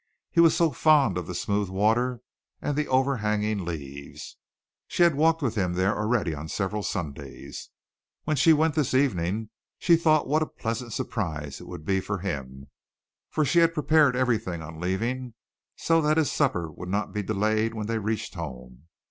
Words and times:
He 0.31 0.39
was 0.41 0.57
so 0.57 0.71
fond 0.71 1.15
of 1.15 1.27
the 1.27 1.35
smooth 1.35 1.69
water 1.69 2.21
and 2.59 2.75
the 2.75 2.87
overhanging 2.87 3.63
leaves! 3.63 4.35
She 4.87 5.03
had 5.03 5.13
walked 5.13 5.43
with 5.43 5.53
him 5.53 5.73
there 5.73 5.95
already 5.95 6.33
on 6.33 6.47
several 6.47 6.81
Sundays. 6.81 7.69
When 8.23 8.35
she 8.35 8.51
went 8.51 8.73
this 8.73 8.95
evening 8.95 9.51
she 9.77 9.95
thought 9.95 10.27
what 10.27 10.41
a 10.41 10.47
pleasant 10.47 10.91
surprise 10.91 11.61
it 11.61 11.67
would 11.67 11.85
be 11.85 11.99
for 12.01 12.17
him, 12.17 12.71
for 13.29 13.45
she 13.45 13.59
had 13.59 13.75
prepared 13.75 14.15
everything 14.15 14.63
on 14.63 14.81
leaving 14.81 15.35
so 15.75 16.01
that 16.01 16.17
his 16.17 16.31
supper 16.31 16.71
would 16.71 16.89
not 16.89 17.13
be 17.13 17.21
delayed 17.21 17.75
when 17.75 17.85
they 17.85 17.99
reached 17.99 18.33
home. 18.33 18.87